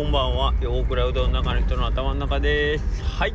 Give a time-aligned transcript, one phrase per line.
[0.00, 0.54] こんばんは。
[0.62, 3.04] 大倉うどんの中の人の頭の中です。
[3.04, 3.34] はい。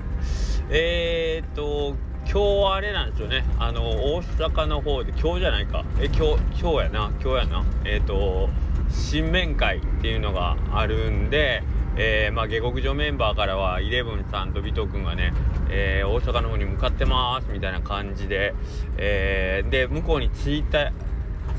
[0.72, 1.96] えー、っと
[2.26, 3.46] 今日はあれなんですよね。
[3.60, 3.84] あの
[4.16, 5.86] 大阪の方で今日じゃないか。
[6.00, 7.12] え今日今日やな。
[7.22, 7.66] 今日やな。
[7.86, 8.50] えー、っと
[8.90, 11.62] 新面会っていうのがあるんで
[11.98, 15.34] えー、まあ、下克上メンバーからはイレブンさんと尾藤君がね、
[15.70, 18.54] えー、大阪の方に向かってますみたいな感じで、
[18.98, 20.92] えー、で向こうに着いた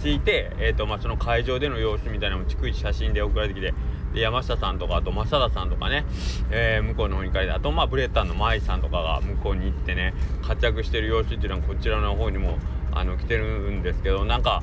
[0.03, 3.73] 着いて、えーとまあ、その会場での様子みたいなのも逐一写真で送られてきて
[4.17, 6.07] で山下さんとかあと正田さんとかね、
[6.51, 12.57] えー、向こうの方に行かれてあとまあブレッタンの舞さんとかが向こうに行ってね活躍してる様子っていうのはこちらの方にも
[12.93, 14.63] あの来てるんですけどなんか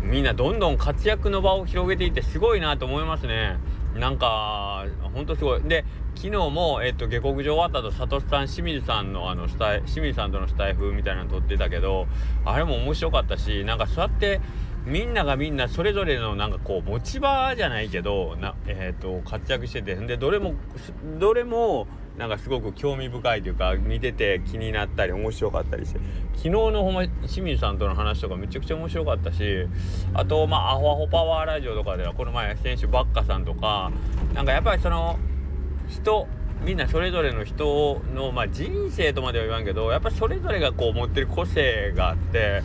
[0.00, 3.58] みんなどんどん活躍の場を広げていってすごいなと思いますね。
[3.94, 5.62] なんか、ほんとすごい。
[5.62, 5.84] で、
[6.16, 12.06] 昨日も、えっと、下克上終わった後、サトさん、清水さんの、あの、スタイ、清水さんとのスタイフみたいなの撮ってたけど、
[12.44, 14.40] あれも面白かったし、なんかそうやって、
[14.86, 20.54] みんながみんなそれぞれのなんかこう持ち場じゃないけどな、えーと、活躍しててでどれも
[21.18, 21.86] どれも
[22.18, 26.00] なんかすごく興味深いというか見てて気になったり面白かったりして
[26.36, 29.66] 昨日のほんま清水さんとの話とかめちゃくちゃ面白かったし
[30.12, 33.90] あとまあアホアホパワーラジオとかではこの前選手ばっかさんとか
[34.34, 35.18] なんかやっぱりその
[35.88, 36.28] 人
[36.62, 42.62] みんなそれぞれの人の、まあ、人生とまでは言わんけどやっぱそれぞれがこう持ってる個性があって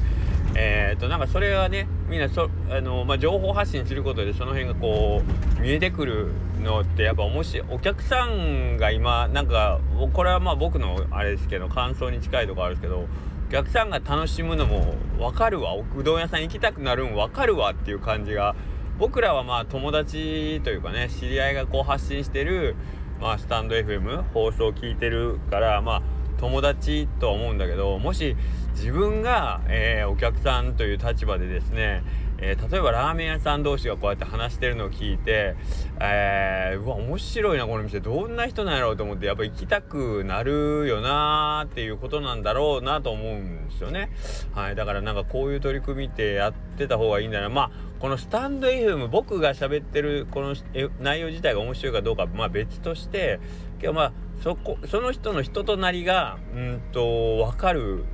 [0.56, 5.22] えー、っとなんかそれはねみんなそあの、まあ、情報発信することでその辺がこ
[5.58, 7.68] う見えてくるのってやっぱ面白い。
[7.70, 9.80] お客さんが今なんか
[10.14, 13.06] これはまあ僕のあれですけど感想に近いとこあるんですけど
[13.50, 18.56] お客さんが楽しむのも分かるわうどん屋さん行きたくなるん分かるわっていう感じが
[19.00, 22.76] 僕らはまあ友達というかね知り合いがこう発信してる、
[23.20, 26.02] まあ、スタンド FM 放送を聞いてるからまあ
[26.38, 28.36] 友達とは思うんだけどもし
[28.80, 32.02] 自分が、えー、お客さんという立場でですね、
[32.38, 35.58] えー、例えばラーメン屋さん同士がこうやって話してるのを聞いて、
[36.00, 44.10] えー、うわ面白いなこの店どんな人なんやろうと思ってやっぱ行きたくなるよなーっていうことなんだろうなと思うんですよね。
[44.54, 50.56] はい、だからなんかこういう取り組みってやってた方がいいんだなまあこのスタンド FM 僕が喋ってるこの
[51.02, 53.42] 内容自体が面白いかどうかまあ別として
[53.82, 58.06] 今日まあそこその人の人となりがうんと分かる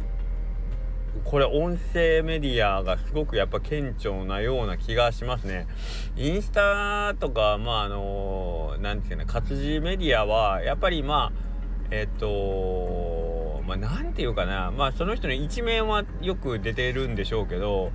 [1.24, 5.68] これ音声メディアがすごくやっぱ顕著なような気がしますね。
[6.16, 11.46] インスタとかまああの何て言うかな活字メディアはやっぱりまあ
[11.92, 17.92] えっとまあ何て言うかなまあその人の一面はよく出てるんでしょうけど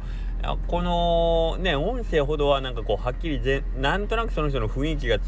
[0.67, 5.19] このね音声ほどはなんかこうはっきりぜなんとなくその人の雰囲気が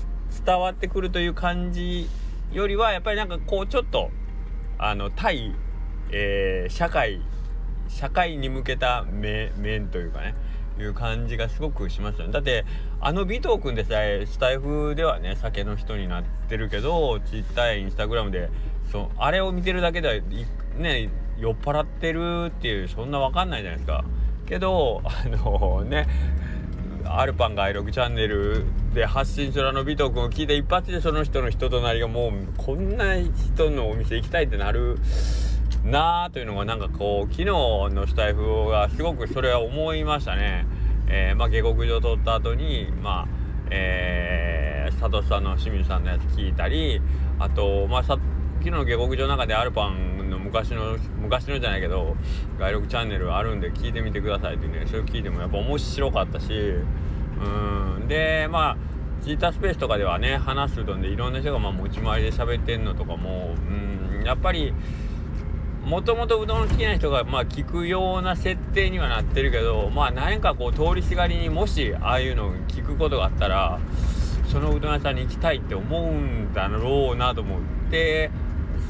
[0.45, 2.09] 伝わってくるという感じ
[2.53, 4.11] よりはやっぱりなんかこうちょっと
[4.79, 5.55] あの対、
[6.11, 7.21] えー、社会
[7.97, 10.35] 社会に向けた面というかね
[10.79, 12.33] いう感じがすごくしますよね。
[12.33, 12.65] だって
[13.01, 18.49] あの尾藤君でさえスタイフではね酒の人になってるけどツイッターやインスタグラムで
[18.91, 20.15] そあれを見てるだけでは
[20.77, 24.05] ね酔っ払ってるっていうそんな分かんないじゃないですか。
[24.47, 26.07] けどあのね
[27.05, 28.65] アルパンが愛6チャンネル
[28.95, 34.99] で発信するあの尾藤君を聞いて一発でその人の人となりがもうこんな人のお店行きたいってなる
[35.85, 40.67] なあというのがなんかこう昨日のスタイフがすごくそれは思いましたね。
[41.09, 43.29] えー、まあ下克上取った後にまあ
[43.71, 47.01] えー、佐藤さんの清水さんのやつ聞いたり
[47.39, 48.19] あとまあさ
[48.61, 52.17] 昨日の下克上の中でアルパンの昔の昔のじゃないけど
[52.59, 58.77] 外録チャンネルあるんで聞いてみてくださいってねそれを聞いてもやっぱ面白かったしうんでまあ
[59.23, 64.73] ツイッタースペースとかではね話すとんでいろんな人がまあ持ち回りで喋ってんのとかもうんやっぱり
[65.85, 73.81] もともとうどん好きな人がまあ聞くような設定にはなってるけどまあ何かこう通りすがりにもしああいうのを聞くことがあったら
[74.51, 77.61] そのうどん屋さんに行きたいって思うんだろうなと思っ
[77.91, 78.31] て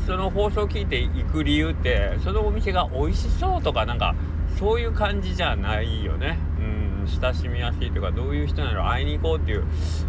[0.07, 4.15] その放送を聞いて行く理由ってそのお店が美味しそうとかなんか
[4.59, 6.39] そういう感じじゃないよね。
[6.59, 6.83] うん
[7.21, 9.65] 親しみやすいとかどういう人なの会いに行こうっていう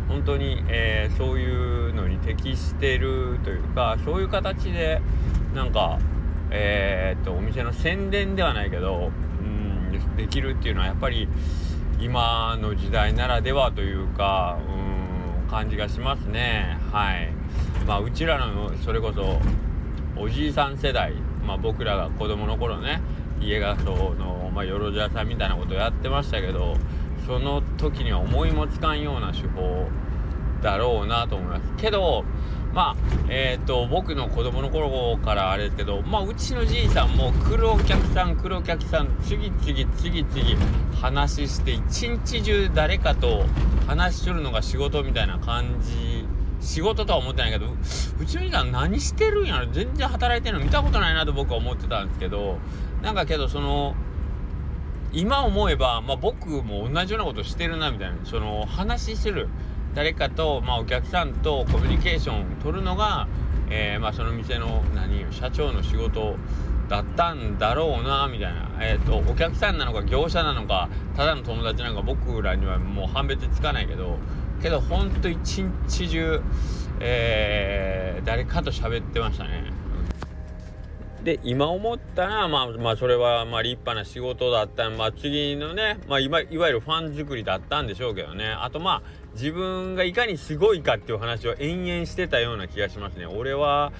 [0.08, 5.02] 本当に、えー、そういうのに適してるというかそういう形で
[5.56, 5.98] なんか
[6.56, 9.12] えー、っとお店の宣伝ではないけど
[9.42, 11.28] うんできるっていうのはやっぱり
[12.00, 16.80] 今の時代ならではというかうん感じがしますね。
[16.92, 17.30] はい。
[17.86, 19.40] まあうちらのそれこそ
[20.16, 21.14] おじいさん世代
[21.46, 23.02] まあ僕らが子供の頃ね
[23.42, 26.78] 家がその、まあ、よろず屋さんみたいなことやってましたけど
[27.26, 29.88] その時には思いもつかんような手法
[30.62, 31.74] だろうなと思います。
[31.78, 32.24] けど
[32.74, 32.96] まあ
[33.30, 43.46] えっ、ー、と僕の子供の頃からあれですけどまあうちのじいさんも来るお客さん来るお客さん次々次々話して一日中誰かと
[43.88, 46.26] 話しとるのが仕事みたいな感じ
[46.62, 49.72] 仕事とは思ってないけどうちのじいさん何してるんやろ？
[49.72, 52.58] 全然働いてるの見たことないなと僕は思ってたんですけど
[53.02, 53.96] なんかけどその
[55.12, 58.26] 今思えば、まあ、僕も同じようなことしてるなみたいな。
[58.26, 59.48] その話する
[59.96, 63.28] 誰かと、まあ、お客さんとコミュニケーションを取るのが、
[63.70, 66.36] えー、まあ、その店の何社長の仕事
[66.90, 74.18] だったんだろうなみたいな、えーと、お客さんなのか業者なのかただの友達なんか僕らにはもう判別つかないけど
[74.62, 76.42] けどほんと一日中、
[77.00, 79.83] えー、誰かと喋ってましたね。
[81.24, 88.50] で今思ったらまあまあそれはまあ立派な仕事だったまあ次のね、まあ、いわゆるファン作りだったんでしょうけどね。
[88.50, 93.26] あとまあ自分がいかにすごいかっていう話を延々してたような気がしますね。
[93.26, 93.94] 俺は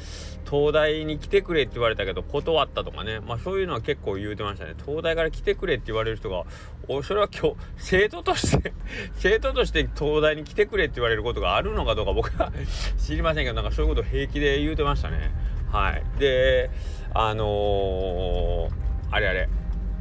[0.50, 3.22] 東大に来てくれって言われたけど断ったとかね。
[3.22, 4.74] まあそういうのは結構言うてましたね。
[4.86, 6.44] 東大から来てくれって言われる人が
[6.90, 8.74] おそれは今日生徒として
[9.16, 12.52] 生徒として東大に来てくれって言われることがあるのかどうか僕は
[12.98, 15.32] 知りませんけどなんかそういうこと平気で言うてましたね。
[15.72, 16.04] はい。
[16.20, 16.70] で
[17.14, 18.70] あのー、
[19.12, 19.50] あれあれ。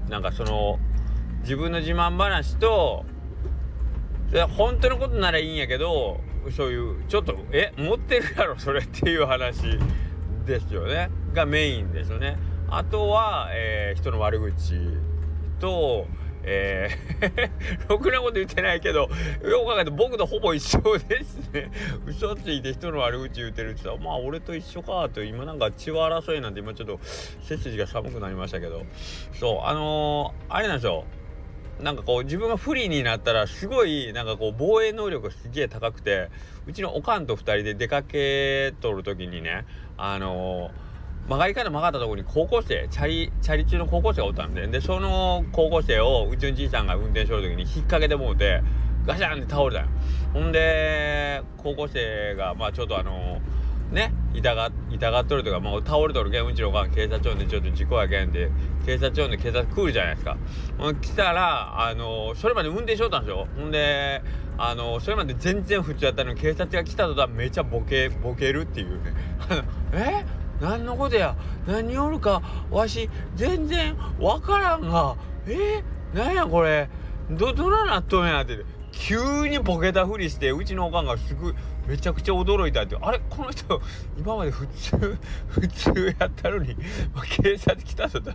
[0.09, 0.79] なんかその
[1.43, 3.05] 自分の自慢話と
[4.57, 6.21] 本当のことならいいんやけど
[6.57, 9.79] そういうちょっとえ持ってるやろそれっていう話
[10.45, 11.11] ですよね。
[11.33, 12.37] がメインですよね。
[12.69, 14.75] あとは、えー、人の悪口
[15.61, 16.07] と
[16.45, 19.09] えー、 ろくなこと言ってないけど、よ
[19.61, 21.71] く考えて僕とほぼ一緒ですね。
[22.07, 28.85] 嘘ついて人の悪口言ってるって言ったら、まあ俺と一緒かと、今なんか血は争いなんて今ちょっと背筋が寒くなりましたけど、
[29.35, 31.05] そう、あのー、あれなんですよ。
[31.81, 36.29] なんかこう自分が不利になったらすごいなんかこう防衛能力がすげえ高くて
[36.67, 39.65] うちのおかんと2人で出かけとる時にね
[39.97, 40.92] あのー
[41.29, 48.63] 曲がりから曲がったところに高校生チャリチャリ中の高校生がおったんででその高校生をうちのじいさんが運転しよる時に引っ掛けてもうて
[49.07, 49.89] ガシャンって倒れたよ。
[50.33, 53.41] ほんで高校生がまあちょっとあの
[53.91, 58.51] ね痛が痛がっとるとかもう倒れとるけんうちのおかん警察署でちょっと事故やけんで
[58.87, 60.37] 警察署で警察来るじゃないですか。
[61.01, 63.47] 来たらあのそれまで運転しよったんですよ。
[63.57, 64.23] ほんで
[64.59, 69.15] あのそれまで全然普通やったのに警察が来た途端めっちゃボケボケるっていうね。
[69.95, 70.42] え？
[70.63, 71.37] 何のことや？
[71.67, 72.41] 何おるか？
[72.71, 75.17] わし全然わからんが。
[75.49, 75.83] え？
[76.15, 76.89] ー、なんやこれ？
[77.31, 78.65] どどななっとんやって。
[78.93, 81.55] 急にボケたふりしてうちのおかんがすぐ
[81.89, 82.97] めちゃくちゃ驚いたって。
[83.01, 83.21] あれ？
[83.29, 83.83] この人
[84.17, 85.19] 今まで普通
[85.49, 86.77] 普通やったのに、
[87.43, 88.21] 警察来たと。
[88.21, 88.33] だ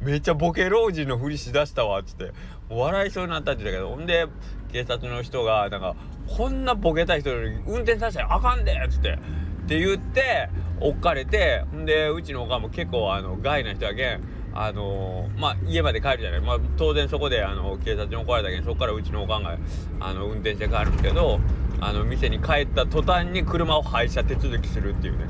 [0.00, 2.32] めっちゃボケ老人のふりしだしたわっつって
[2.70, 3.94] 笑いそうになったって言ったけど。
[3.94, 4.26] ほんで
[4.72, 5.94] 警察の人がなんか
[6.26, 9.18] こんなボケた人に運転させたらあかんでっつって
[9.66, 10.48] って言って
[10.80, 14.20] 追っかれてでうちのおかんも結構あの害な人やけん
[14.54, 19.58] あのー、まあ家まで帰るじゃない、まあ、当然そこであの警察に怒られたけんそこからうちのおかんが
[20.00, 21.40] あの運転して帰るんですけど
[21.78, 25.26] あの店に帰った途端に車を廃車手続きするっていうね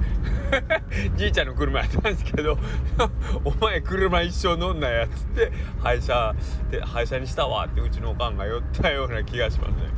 [1.16, 2.56] じいちゃんの車やったんですけど
[3.44, 5.50] お前車一生乗んなやっつって
[5.82, 6.34] 廃車
[6.70, 9.96] で廃車にしたわってうちのおかんが寄ったような気がしますね。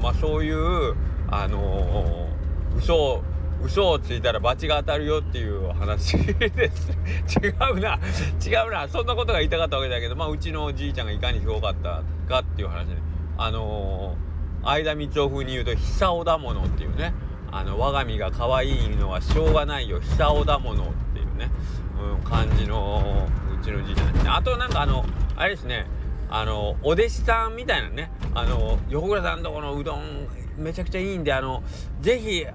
[0.00, 0.94] まあそういう
[1.28, 3.22] あのー、嘘
[3.62, 6.16] 嘘をついたら罰が当たるよっていう話。
[6.38, 6.90] です。
[7.38, 7.98] 違うな。
[8.44, 8.88] 違うな。
[8.88, 12.96] そんなことが言いたかったわけだけどまあうちのおじいちゃんがいかにすごかったかっていう話で
[13.36, 17.12] あのー、相田光夫風に言うと「久男だもの」っていうね。
[17.52, 20.00] あの我が身が可愛いのはしょうがないよ。
[20.00, 21.50] 久男だものっていうね、
[22.00, 23.26] うん、感じの
[23.60, 24.30] うちのじいちゃんですね。
[24.30, 25.04] あとなんかあの
[25.36, 25.86] あれですね。
[26.32, 28.12] あのお弟子さんみたいなね。
[28.34, 31.64] あの横倉さんとこのうどんめちゃくちゃいいんであの
[32.00, 32.46] ぜひ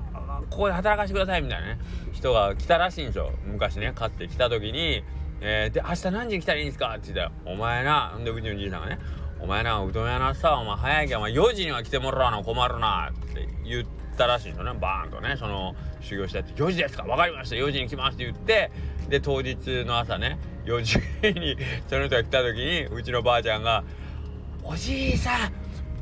[0.50, 1.80] ここで働かせてくださいみたいなね
[2.14, 5.04] 人が来たらしいんですよ昔ね買って来た時に
[5.42, 9.00] 「えー、で明日何時に来たらいいんですか?」って言ったよ「お前な」んでうちのじいさんがね
[9.40, 13.86] 「お前なうどん屋のさお前早いけどお前4時には来てもらうの困るな」って言っ
[14.18, 18.72] たらしいんですよねバーンとねその修行したって「4時ですか分かりました4時に来ます」って言って
[19.10, 23.84] で当日の朝ね4時に その人が来た時にうちのばあちゃんが
[24.64, 25.54] 「おじいさん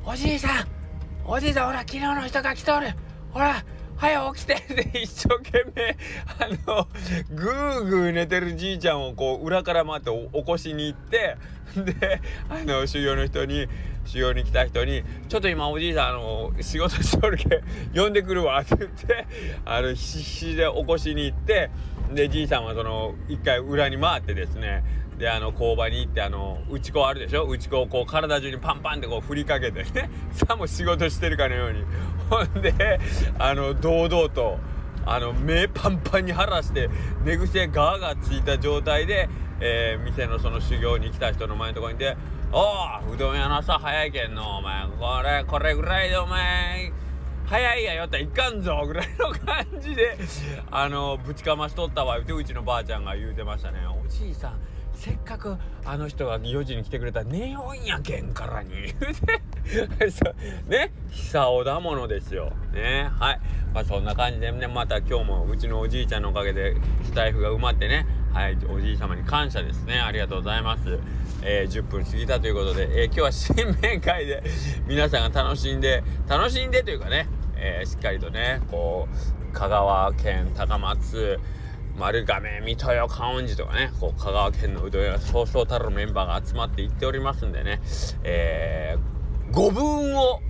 [0.06, 0.68] おじいさん
[1.26, 2.88] おじいさんほら昨日の人が来とる
[3.32, 3.64] ほら
[4.04, 5.96] 早起きてって一生懸命
[6.38, 6.88] あの
[7.34, 11.38] ぐーぐー寝てるじいちゃんをこう裏から回って起こしに行って
[11.78, 13.70] であの修行の人に
[14.04, 17.64] 修行に来た人に「ちょっと今おじいさんあの仕事しとるけ
[17.96, 19.26] 呼んでくるわ」って言って
[19.64, 21.70] あの必死で起こしに行って
[22.14, 24.84] でじいさんはその一回裏に回ってですね
[25.18, 27.46] であの工場に行ってあの打ち粉あるでしょ？
[27.46, 31.84] 打ち粉をこう体中にパンパンってこう振りかけてね さも仕事してるかのように。
[32.30, 33.00] ほんで
[33.38, 34.58] あの堂々と
[35.06, 36.90] あの目パンパンに晴らして
[37.24, 39.30] 寝癖ガーガーついた状態で、
[39.60, 42.16] えー、店のその修行に来た人の前のところにいて
[42.52, 42.62] 「お
[43.10, 46.92] ううどん屋の朝早いけんのお前これこれぐらいでお前
[47.46, 50.18] 早いやよったらいかんぞぐらいの感じで
[50.72, 54.60] あのぶちかましとったわってうちのばあちゃんが言うてましたねおじいさん
[55.04, 58.72] せっかくあの人が4時に来てくれた寝よんやけんからに。
[60.70, 60.94] ね。
[61.12, 62.54] 久男だものですよ。
[62.72, 63.12] ね。
[63.20, 63.40] はい。
[63.74, 68.06] まあそんな感じでねまた今日もうちのおじいちゃんのおかげでスタイフが埋まってね。
[68.32, 68.58] はい。
[68.70, 70.00] おじい様に感謝ですね。
[70.00, 70.98] ありがとうございます。
[71.42, 74.42] えー、10分過ぎたということで、えー、今日は新年会で
[74.88, 81.42] 皆さんが楽しんで楽しんでというかね、えー、しっかりとねこう香川県高松
[81.98, 87.82] 丸亀水戸よ観音寺とかねこう香川県のうどん屋そうそうたるメンバーが集まっていっておりますんでね、
[88.24, 90.42] えー、ご分を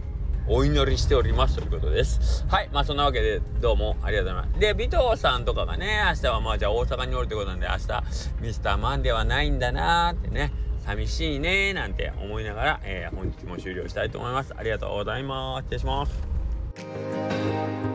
[0.47, 2.45] お祈りしておりますということです。
[2.49, 2.69] はい。
[2.73, 4.59] まあそんなわけでどうもありがとうございます。
[4.59, 8.03] で、尾藤さんとかがね、明日はまあじゃあ大阪におるってことなんで明日
[8.41, 10.51] ミスターマンではないんだなーってね、
[10.85, 14.53] 寂しいねーなんて思いながら、えー、本日も終了したいと思います。
[14.55, 15.63] ありがとうございます。
[15.63, 17.92] 失礼します。